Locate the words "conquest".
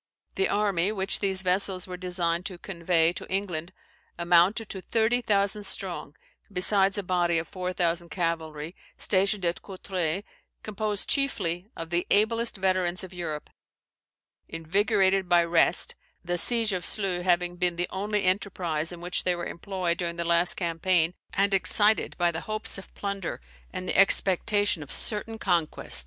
25.37-25.99